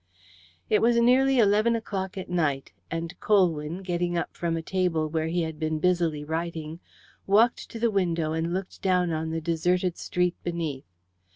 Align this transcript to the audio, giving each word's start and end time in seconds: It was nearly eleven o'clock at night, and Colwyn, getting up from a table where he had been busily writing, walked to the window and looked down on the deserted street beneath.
It 0.67 0.81
was 0.81 0.95
nearly 0.99 1.37
eleven 1.37 1.75
o'clock 1.75 2.17
at 2.17 2.27
night, 2.27 2.71
and 2.89 3.13
Colwyn, 3.19 3.83
getting 3.83 4.17
up 4.17 4.35
from 4.35 4.57
a 4.57 4.63
table 4.63 5.07
where 5.07 5.27
he 5.27 5.43
had 5.43 5.59
been 5.59 5.77
busily 5.77 6.23
writing, 6.23 6.79
walked 7.27 7.69
to 7.69 7.77
the 7.79 7.91
window 7.91 8.33
and 8.33 8.51
looked 8.51 8.81
down 8.81 9.11
on 9.11 9.29
the 9.29 9.39
deserted 9.41 9.99
street 9.99 10.33
beneath. 10.43 10.87